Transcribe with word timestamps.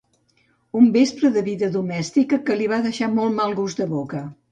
Un 0.79 0.87
vespre 0.95 1.29
de 1.35 1.43
vida 1.47 1.69
domèstica 1.75 2.39
que 2.47 2.57
li 2.61 2.71
va 2.71 2.79
deixar 2.87 3.11
molt 3.19 3.37
mal 3.41 3.55
gust 3.61 3.83
de 3.83 3.89
boca. 3.93 4.23